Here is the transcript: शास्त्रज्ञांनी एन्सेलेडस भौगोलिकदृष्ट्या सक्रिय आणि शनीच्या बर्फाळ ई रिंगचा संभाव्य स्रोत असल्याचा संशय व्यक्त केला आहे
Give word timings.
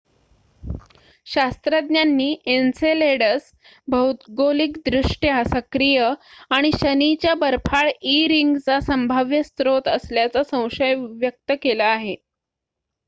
शास्त्रज्ञांनी 1.27 2.29
एन्सेलेडस 2.47 3.51
भौगोलिकदृष्ट्या 3.87 5.43
सक्रिय 5.45 6.01
आणि 6.51 6.71
शनीच्या 6.75 7.33
बर्फाळ 7.37 7.89
ई 8.03 8.27
रिंगचा 8.27 8.79
संभाव्य 8.81 9.41
स्रोत 9.43 9.87
असल्याचा 9.87 10.43
संशय 10.45 10.95
व्यक्त 10.95 11.51
केला 11.61 11.91
आहे 11.91 12.15